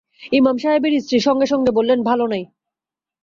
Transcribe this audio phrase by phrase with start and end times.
[0.31, 2.43] ইমাম সাহেবের স্ত্রী সঙ্গে-সঙ্গে বললেন, ভালো নাই।